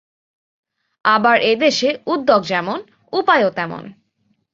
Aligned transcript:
আবার 1.05 1.37
এ 1.41 1.53
দেশে 1.55 1.89
উদ্যোগ 2.05 2.41
যেমন, 2.43 2.79
উপায়ও 3.13 3.49
তেমন। 3.49 3.83